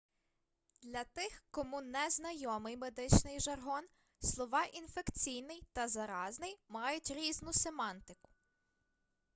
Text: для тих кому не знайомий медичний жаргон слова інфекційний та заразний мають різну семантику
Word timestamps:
для 0.81 1.03
тих 1.03 1.43
кому 1.51 1.81
не 1.81 2.09
знайомий 2.09 2.77
медичний 2.77 3.39
жаргон 3.39 3.87
слова 4.19 4.63
інфекційний 4.65 5.63
та 5.73 5.87
заразний 5.87 6.57
мають 6.69 7.11
різну 7.11 7.53
семантику 7.53 8.29